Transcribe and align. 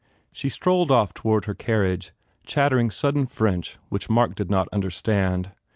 She 0.31 0.49
strolled 0.49 0.89
off 0.89 1.13
toward 1.13 1.45
her 1.45 1.53
carriage, 1.53 2.11
chattering 2.43 2.89
sudden 2.89 3.27
French 3.27 3.77
which 3.89 4.09
Mark 4.09 4.33
did 4.33 4.49
not 4.49 4.67
understand. 4.73 5.51